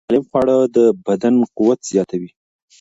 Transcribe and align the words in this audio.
سالم 0.09 0.23
خواړه 0.29 0.57
د 0.75 0.77
بدن 1.05 1.35
قوت 1.57 1.79
زیاتوي. 1.91 2.31